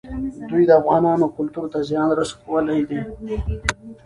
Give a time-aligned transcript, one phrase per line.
[0.49, 2.99] دوی د افغانانو کلتور ته زیان رسولی دی.